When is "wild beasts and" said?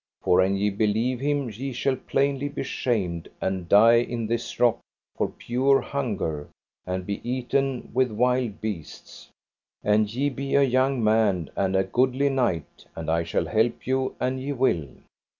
8.09-10.11